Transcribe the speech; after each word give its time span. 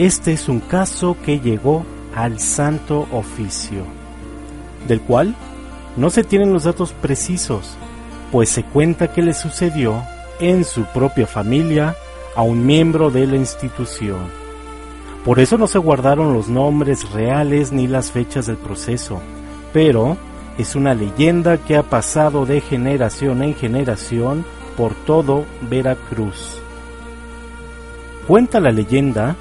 Este 0.00 0.32
es 0.32 0.48
un 0.48 0.60
caso 0.60 1.14
que 1.26 1.40
llegó 1.40 1.84
al 2.14 2.40
Santo 2.40 3.06
Oficio, 3.12 3.82
del 4.88 5.02
cual 5.02 5.34
no 5.98 6.08
se 6.08 6.24
tienen 6.24 6.54
los 6.54 6.64
datos 6.64 6.94
precisos, 6.94 7.76
pues 8.32 8.48
se 8.48 8.62
cuenta 8.62 9.12
que 9.12 9.20
le 9.20 9.34
sucedió 9.34 10.02
en 10.38 10.64
su 10.64 10.84
propia 10.84 11.26
familia 11.26 11.96
a 12.34 12.40
un 12.40 12.64
miembro 12.64 13.10
de 13.10 13.26
la 13.26 13.36
institución. 13.36 14.20
Por 15.22 15.38
eso 15.38 15.58
no 15.58 15.66
se 15.66 15.76
guardaron 15.76 16.32
los 16.32 16.48
nombres 16.48 17.10
reales 17.10 17.70
ni 17.70 17.86
las 17.86 18.10
fechas 18.10 18.46
del 18.46 18.56
proceso, 18.56 19.20
pero 19.74 20.16
es 20.56 20.76
una 20.76 20.94
leyenda 20.94 21.58
que 21.58 21.76
ha 21.76 21.82
pasado 21.82 22.46
de 22.46 22.62
generación 22.62 23.42
en 23.42 23.54
generación 23.54 24.46
por 24.78 24.94
todo 24.94 25.44
Veracruz. 25.68 26.58
Cuenta 28.26 28.60
la 28.60 28.70
leyenda 28.70 29.36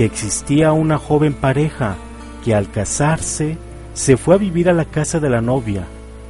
que 0.00 0.06
existía 0.06 0.72
una 0.72 0.96
joven 0.96 1.34
pareja 1.34 1.94
que 2.42 2.54
al 2.54 2.70
casarse 2.70 3.58
se 3.92 4.16
fue 4.16 4.36
a 4.36 4.38
vivir 4.38 4.70
a 4.70 4.72
la 4.72 4.86
casa 4.86 5.20
de 5.20 5.28
la 5.28 5.42
novia, 5.42 5.84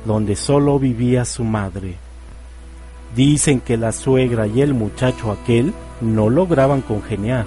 donde 0.05 0.35
solo 0.35 0.81
vivía 0.81 1.25
su 1.25 1.45
madre. 1.45 1.95
Dicen 3.15 3.61
que 3.61 3.77
la 3.77 3.93
suegra 3.93 4.49
y 4.49 4.61
el 4.61 4.75
muchacho 4.75 5.31
aquel 5.31 5.73
no 6.01 6.31
lograban 6.31 6.81
congeniar 6.81 7.47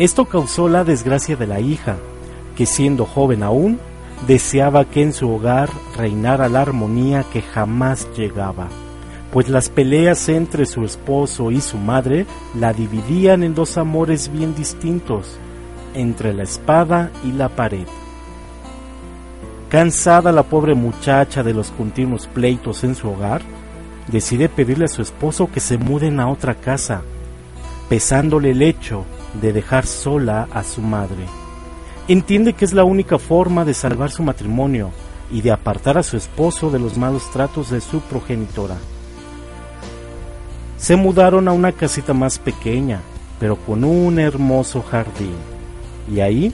esto 0.00 0.24
causó 0.24 0.68
la 0.68 0.82
desgracia 0.82 1.36
de 1.36 1.46
la 1.46 1.60
hija, 1.60 1.96
que 2.56 2.66
siendo 2.66 3.04
joven 3.04 3.44
aún, 3.44 3.78
deseaba 4.26 4.84
que 4.86 5.02
en 5.02 5.12
su 5.12 5.30
hogar 5.30 5.68
reinara 5.96 6.48
la 6.48 6.62
armonía 6.62 7.24
que 7.32 7.40
jamás 7.40 8.08
llegaba, 8.16 8.68
pues 9.32 9.48
las 9.48 9.68
peleas 9.68 10.28
entre 10.28 10.66
su 10.66 10.84
esposo 10.84 11.50
y 11.50 11.60
su 11.60 11.78
madre 11.78 12.26
la 12.54 12.72
dividían 12.72 13.42
en 13.42 13.54
dos 13.54 13.78
amores 13.78 14.30
bien 14.32 14.54
distintos, 14.54 15.38
entre 15.94 16.34
la 16.34 16.42
espada 16.42 17.10
y 17.24 17.32
la 17.32 17.48
pared. 17.48 17.86
Cansada 19.68 20.32
la 20.32 20.42
pobre 20.42 20.74
muchacha 20.74 21.42
de 21.44 21.54
los 21.54 21.70
continuos 21.70 22.26
pleitos 22.26 22.82
en 22.82 22.96
su 22.96 23.08
hogar, 23.08 23.42
decide 24.08 24.48
pedirle 24.48 24.86
a 24.86 24.88
su 24.88 25.02
esposo 25.02 25.48
que 25.52 25.60
se 25.60 25.78
muden 25.78 26.18
a 26.18 26.28
otra 26.28 26.56
casa, 26.56 27.02
pesándole 27.88 28.50
el 28.50 28.62
hecho 28.62 29.04
de 29.40 29.52
dejar 29.52 29.86
sola 29.86 30.48
a 30.52 30.64
su 30.64 30.80
madre. 30.80 31.24
Entiende 32.08 32.54
que 32.54 32.64
es 32.64 32.72
la 32.72 32.82
única 32.82 33.20
forma 33.20 33.64
de 33.64 33.74
salvar 33.74 34.10
su 34.10 34.24
matrimonio 34.24 34.90
y 35.30 35.42
de 35.42 35.52
apartar 35.52 35.96
a 35.96 36.02
su 36.02 36.16
esposo 36.16 36.70
de 36.70 36.80
los 36.80 36.98
malos 36.98 37.30
tratos 37.30 37.70
de 37.70 37.80
su 37.80 38.00
progenitora. 38.00 38.76
Se 40.80 40.96
mudaron 40.96 41.46
a 41.46 41.52
una 41.52 41.72
casita 41.72 42.14
más 42.14 42.38
pequeña, 42.38 43.00
pero 43.38 43.54
con 43.54 43.84
un 43.84 44.18
hermoso 44.18 44.82
jardín, 44.82 45.36
y 46.12 46.20
ahí 46.20 46.52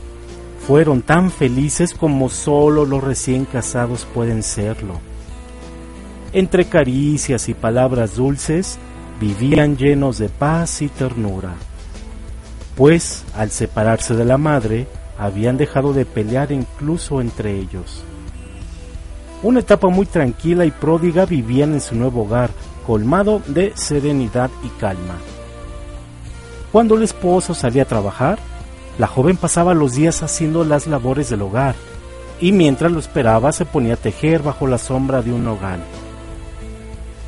fueron 0.66 1.00
tan 1.00 1.30
felices 1.30 1.94
como 1.94 2.28
solo 2.28 2.84
los 2.84 3.02
recién 3.02 3.44
casados 3.46 4.06
pueden 4.12 4.42
serlo. 4.42 5.00
Entre 6.32 6.66
caricias 6.66 7.48
y 7.48 7.54
palabras 7.54 8.16
dulces, 8.16 8.78
vivían 9.20 9.78
llenos 9.78 10.18
de 10.18 10.28
paz 10.28 10.82
y 10.82 10.88
ternura 10.88 11.54
pues 12.76 13.24
al 13.34 13.50
separarse 13.50 14.14
de 14.14 14.24
la 14.24 14.38
madre 14.38 14.86
habían 15.18 15.56
dejado 15.56 15.94
de 15.94 16.04
pelear 16.04 16.52
incluso 16.52 17.20
entre 17.20 17.58
ellos. 17.58 18.04
Una 19.42 19.60
etapa 19.60 19.88
muy 19.88 20.06
tranquila 20.06 20.66
y 20.66 20.70
pródiga 20.70 21.24
vivían 21.24 21.72
en 21.72 21.80
su 21.80 21.94
nuevo 21.94 22.22
hogar, 22.22 22.50
colmado 22.86 23.42
de 23.46 23.72
serenidad 23.74 24.50
y 24.62 24.68
calma. 24.80 25.16
Cuando 26.72 26.94
el 26.94 27.02
esposo 27.02 27.54
salía 27.54 27.82
a 27.82 27.86
trabajar, 27.86 28.38
la 28.98 29.06
joven 29.06 29.36
pasaba 29.36 29.74
los 29.74 29.94
días 29.94 30.22
haciendo 30.22 30.64
las 30.64 30.86
labores 30.86 31.28
del 31.30 31.42
hogar, 31.42 31.74
y 32.40 32.52
mientras 32.52 32.92
lo 32.92 32.98
esperaba 32.98 33.52
se 33.52 33.64
ponía 33.64 33.94
a 33.94 33.98
tejer 33.98 34.42
bajo 34.42 34.66
la 34.66 34.78
sombra 34.78 35.22
de 35.22 35.32
un 35.32 35.46
hogar. 35.46 35.78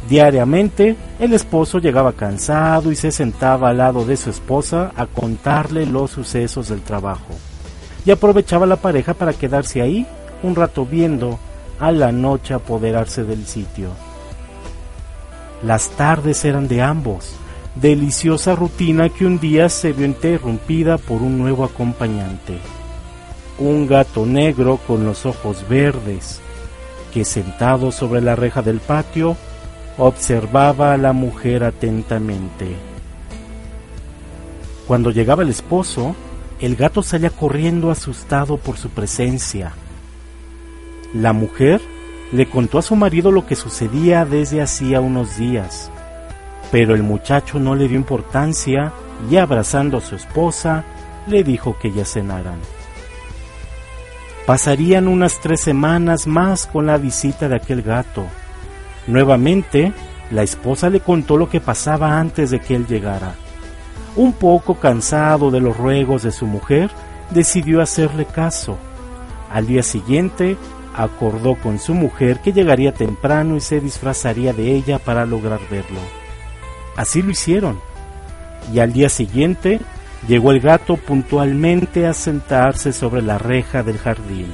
Diariamente, 0.08 0.96
el 1.18 1.34
esposo 1.34 1.78
llegaba 1.78 2.12
cansado 2.12 2.90
y 2.90 2.96
se 2.96 3.10
sentaba 3.10 3.70
al 3.70 3.78
lado 3.78 4.06
de 4.06 4.16
su 4.16 4.30
esposa 4.30 4.92
a 4.96 5.06
contarle 5.06 5.84
los 5.84 6.10
sucesos 6.12 6.68
del 6.68 6.80
trabajo. 6.80 7.34
Y 8.06 8.10
aprovechaba 8.10 8.64
la 8.64 8.76
pareja 8.76 9.12
para 9.12 9.34
quedarse 9.34 9.82
ahí 9.82 10.06
un 10.42 10.54
rato 10.54 10.86
viendo 10.86 11.38
a 11.78 11.92
la 11.92 12.10
noche 12.10 12.54
apoderarse 12.54 13.24
del 13.24 13.46
sitio. 13.46 14.07
Las 15.62 15.90
tardes 15.90 16.44
eran 16.44 16.68
de 16.68 16.82
ambos, 16.82 17.34
deliciosa 17.74 18.54
rutina 18.54 19.08
que 19.08 19.26
un 19.26 19.40
día 19.40 19.68
se 19.68 19.92
vio 19.92 20.06
interrumpida 20.06 20.98
por 20.98 21.20
un 21.20 21.36
nuevo 21.36 21.64
acompañante. 21.64 22.58
Un 23.58 23.88
gato 23.88 24.24
negro 24.24 24.78
con 24.86 25.04
los 25.04 25.26
ojos 25.26 25.68
verdes, 25.68 26.40
que 27.12 27.24
sentado 27.24 27.90
sobre 27.90 28.20
la 28.20 28.36
reja 28.36 28.62
del 28.62 28.78
patio 28.78 29.36
observaba 29.96 30.92
a 30.92 30.96
la 30.96 31.12
mujer 31.12 31.64
atentamente. 31.64 32.76
Cuando 34.86 35.10
llegaba 35.10 35.42
el 35.42 35.48
esposo, 35.48 36.14
el 36.60 36.76
gato 36.76 37.02
salía 37.02 37.30
corriendo 37.30 37.90
asustado 37.90 38.58
por 38.58 38.76
su 38.76 38.90
presencia. 38.90 39.72
La 41.12 41.32
mujer 41.32 41.80
le 42.32 42.48
contó 42.48 42.78
a 42.78 42.82
su 42.82 42.96
marido 42.96 43.32
lo 43.32 43.46
que 43.46 43.56
sucedía 43.56 44.24
desde 44.24 44.60
hacía 44.60 45.00
unos 45.00 45.36
días, 45.36 45.90
pero 46.70 46.94
el 46.94 47.02
muchacho 47.02 47.58
no 47.58 47.74
le 47.74 47.88
dio 47.88 47.96
importancia 47.96 48.92
y 49.30 49.36
abrazando 49.36 49.98
a 49.98 50.00
su 50.00 50.14
esposa, 50.16 50.84
le 51.26 51.42
dijo 51.44 51.76
que 51.78 51.92
ya 51.92 52.04
cenaran. 52.04 52.60
Pasarían 54.46 55.08
unas 55.08 55.40
tres 55.40 55.60
semanas 55.60 56.26
más 56.26 56.66
con 56.66 56.86
la 56.86 56.96
visita 56.96 57.48
de 57.48 57.56
aquel 57.56 57.82
gato, 57.82 58.26
Nuevamente, 59.08 59.94
la 60.30 60.42
esposa 60.42 60.90
le 60.90 61.00
contó 61.00 61.38
lo 61.38 61.48
que 61.48 61.62
pasaba 61.62 62.20
antes 62.20 62.50
de 62.50 62.60
que 62.60 62.76
él 62.76 62.86
llegara. 62.86 63.34
Un 64.16 64.34
poco 64.34 64.74
cansado 64.74 65.50
de 65.50 65.60
los 65.60 65.76
ruegos 65.76 66.22
de 66.22 66.30
su 66.30 66.46
mujer, 66.46 66.90
decidió 67.30 67.80
hacerle 67.80 68.26
caso. 68.26 68.76
Al 69.50 69.66
día 69.66 69.82
siguiente, 69.82 70.58
acordó 70.98 71.54
con 71.54 71.78
su 71.78 71.94
mujer 71.94 72.40
que 72.40 72.52
llegaría 72.52 72.92
temprano 72.92 73.56
y 73.56 73.60
se 73.60 73.80
disfrazaría 73.80 74.52
de 74.52 74.74
ella 74.74 74.98
para 74.98 75.24
lograr 75.24 75.60
verlo. 75.70 76.00
Así 76.96 77.22
lo 77.22 77.30
hicieron. 77.30 77.78
Y 78.74 78.80
al 78.80 78.92
día 78.92 79.08
siguiente 79.08 79.80
llegó 80.26 80.50
el 80.50 80.58
gato 80.58 80.96
puntualmente 80.96 82.06
a 82.06 82.12
sentarse 82.12 82.92
sobre 82.92 83.22
la 83.22 83.38
reja 83.38 83.84
del 83.84 83.96
jardín. 83.96 84.48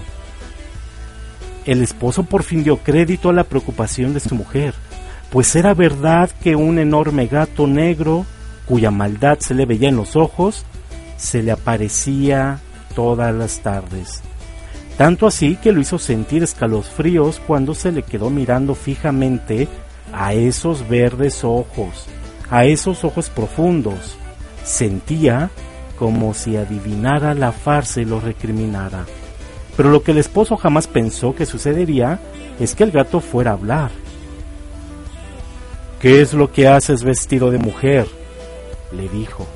El 1.65 1.82
esposo 1.82 2.25
por 2.25 2.43
fin 2.43 2.62
dio 2.62 2.76
crédito 2.76 3.31
a 3.31 3.32
la 3.32 3.44
preocupación 3.44 4.12
de 4.12 4.21
su 4.21 4.34
mujer, 4.34 4.75
pues 5.31 5.56
era 5.56 5.72
verdad 5.72 6.31
que 6.43 6.56
un 6.56 6.78
enorme 6.78 7.26
gato 7.26 7.66
negro, 7.66 8.26
cuya 8.66 8.91
maldad 8.91 9.38
se 9.41 9.55
le 9.55 9.65
veía 9.65 9.88
en 9.88 9.97
los 9.97 10.15
ojos, 10.15 10.66
se 11.16 11.43
le 11.43 11.53
aparecía 11.53 12.61
todas 12.94 13.34
las 13.34 13.61
tardes. 13.61 14.22
Tanto 14.97 15.27
así 15.27 15.56
que 15.56 15.72
lo 15.72 15.81
hizo 15.81 15.99
sentir 15.99 16.43
escalofríos 16.43 17.41
cuando 17.47 17.75
se 17.75 17.91
le 17.91 18.03
quedó 18.03 18.31
mirando 18.31 18.75
fijamente 18.75 19.66
a 20.12 20.34
esos 20.34 20.88
verdes 20.88 21.43
ojos, 21.43 22.06
a 22.50 22.65
esos 22.65 23.05
ojos 23.05 23.28
profundos. 23.28 24.16
Sentía 24.62 25.50
como 25.99 26.35
si 26.35 26.56
adivinara 26.56 27.35
la 27.35 27.52
farsa 27.52 28.00
y 28.00 28.05
lo 28.05 28.20
recriminara. 28.20 29.05
Pero 29.76 29.91
lo 29.91 30.02
que 30.02 30.12
el 30.12 30.19
esposo 30.19 30.56
jamás 30.56 30.87
pensó 30.87 31.35
que 31.35 31.46
sucedería 31.46 32.20
es 32.61 32.75
que 32.75 32.85
el 32.85 32.93
gato 32.93 33.20
fuera 33.20 33.50
a 33.50 33.55
hablar. 33.55 33.91
¿Qué 36.00 36.20
es 36.20 36.35
lo 36.35 36.52
que 36.52 36.69
haces 36.69 37.02
vestido 37.02 37.50
de 37.50 37.58
mujer? 37.58 38.06
le 38.93 39.08
dijo. 39.08 39.46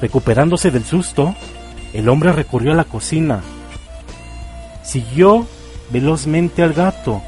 Recuperándose 0.00 0.70
del 0.70 0.84
susto, 0.84 1.34
el 1.92 2.08
hombre 2.08 2.32
recorrió 2.32 2.72
a 2.72 2.76
la 2.76 2.84
cocina. 2.84 3.40
Siguió 4.82 5.46
velozmente 5.90 6.62
al 6.62 6.72
gato, 6.72 7.22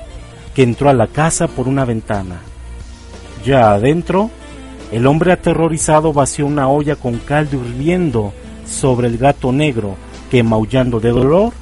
que 0.54 0.62
entró 0.62 0.88
a 0.88 0.94
la 0.94 1.06
casa 1.06 1.48
por 1.48 1.68
una 1.68 1.84
ventana. 1.84 2.40
Ya 3.44 3.72
adentro, 3.72 4.30
el 4.92 5.06
hombre 5.06 5.32
aterrorizado 5.32 6.12
vació 6.12 6.46
una 6.46 6.68
olla 6.68 6.96
con 6.96 7.18
caldo 7.18 7.56
hirviendo 7.56 8.32
sobre 8.66 9.08
el 9.08 9.18
gato 9.18 9.52
negro, 9.52 9.96
que 10.30 10.42
maullando 10.42 11.00
de 11.00 11.10
dolor 11.10 11.52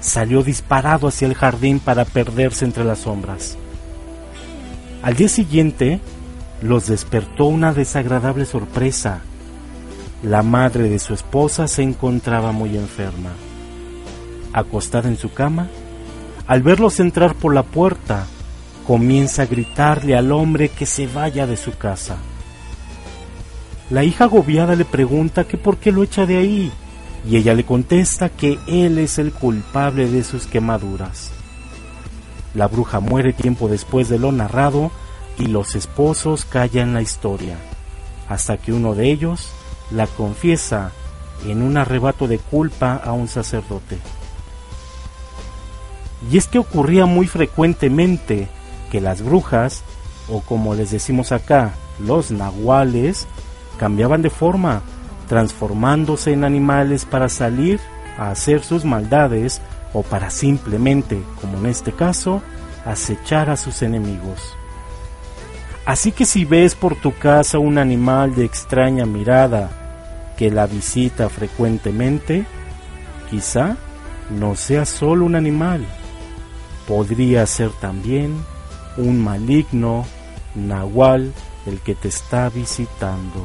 salió 0.00 0.42
disparado 0.42 1.08
hacia 1.08 1.26
el 1.26 1.34
jardín 1.34 1.80
para 1.80 2.04
perderse 2.04 2.64
entre 2.64 2.84
las 2.84 3.00
sombras. 3.00 3.56
Al 5.02 5.14
día 5.14 5.28
siguiente, 5.28 6.00
los 6.62 6.86
despertó 6.86 7.46
una 7.46 7.72
desagradable 7.72 8.44
sorpresa. 8.44 9.20
La 10.22 10.42
madre 10.42 10.88
de 10.88 10.98
su 10.98 11.14
esposa 11.14 11.68
se 11.68 11.82
encontraba 11.82 12.52
muy 12.52 12.76
enferma. 12.76 13.30
Acostada 14.56 15.10
en 15.10 15.18
su 15.18 15.34
cama, 15.34 15.68
al 16.46 16.62
verlos 16.62 16.98
entrar 16.98 17.34
por 17.34 17.52
la 17.52 17.62
puerta, 17.62 18.26
comienza 18.86 19.42
a 19.42 19.46
gritarle 19.46 20.16
al 20.16 20.32
hombre 20.32 20.70
que 20.70 20.86
se 20.86 21.06
vaya 21.06 21.46
de 21.46 21.58
su 21.58 21.76
casa. 21.76 22.16
La 23.90 24.02
hija 24.02 24.24
agobiada 24.24 24.74
le 24.74 24.86
pregunta 24.86 25.44
que 25.44 25.58
por 25.58 25.76
qué 25.76 25.92
lo 25.92 26.02
echa 26.02 26.24
de 26.24 26.38
ahí, 26.38 26.72
y 27.28 27.36
ella 27.36 27.52
le 27.52 27.64
contesta 27.64 28.30
que 28.30 28.58
él 28.66 28.96
es 28.96 29.18
el 29.18 29.30
culpable 29.30 30.08
de 30.08 30.24
sus 30.24 30.46
quemaduras. 30.46 31.32
La 32.54 32.66
bruja 32.66 32.98
muere 33.00 33.34
tiempo 33.34 33.68
después 33.68 34.08
de 34.08 34.18
lo 34.18 34.32
narrado 34.32 34.90
y 35.38 35.48
los 35.48 35.76
esposos 35.76 36.46
callan 36.46 36.94
la 36.94 37.02
historia, 37.02 37.58
hasta 38.26 38.56
que 38.56 38.72
uno 38.72 38.94
de 38.94 39.10
ellos 39.10 39.50
la 39.90 40.06
confiesa 40.06 40.92
en 41.44 41.60
un 41.60 41.76
arrebato 41.76 42.26
de 42.26 42.38
culpa 42.38 42.94
a 42.96 43.12
un 43.12 43.28
sacerdote. 43.28 43.98
Y 46.30 46.38
es 46.38 46.48
que 46.48 46.58
ocurría 46.58 47.06
muy 47.06 47.26
frecuentemente 47.26 48.48
que 48.90 49.00
las 49.00 49.22
brujas, 49.22 49.82
o 50.28 50.40
como 50.40 50.74
les 50.74 50.90
decimos 50.90 51.32
acá, 51.32 51.74
los 51.98 52.30
nahuales, 52.30 53.26
cambiaban 53.78 54.22
de 54.22 54.30
forma, 54.30 54.82
transformándose 55.28 56.32
en 56.32 56.44
animales 56.44 57.04
para 57.04 57.28
salir 57.28 57.80
a 58.18 58.30
hacer 58.30 58.62
sus 58.62 58.84
maldades 58.84 59.60
o 59.92 60.02
para 60.02 60.30
simplemente, 60.30 61.22
como 61.40 61.58
en 61.58 61.66
este 61.66 61.92
caso, 61.92 62.42
acechar 62.84 63.50
a 63.50 63.56
sus 63.56 63.82
enemigos. 63.82 64.56
Así 65.84 66.12
que 66.12 66.26
si 66.26 66.44
ves 66.44 66.74
por 66.74 66.96
tu 66.96 67.16
casa 67.16 67.58
un 67.58 67.78
animal 67.78 68.34
de 68.34 68.44
extraña 68.44 69.06
mirada 69.06 69.70
que 70.36 70.50
la 70.50 70.66
visita 70.66 71.28
frecuentemente, 71.28 72.44
quizá 73.30 73.76
no 74.30 74.56
sea 74.56 74.84
solo 74.84 75.24
un 75.24 75.36
animal, 75.36 75.86
podría 76.86 77.46
ser 77.46 77.70
también 77.70 78.36
un 78.96 79.22
maligno 79.22 80.06
nahual 80.54 81.32
el 81.66 81.80
que 81.80 81.94
te 81.94 82.08
está 82.08 82.48
visitando. 82.48 83.44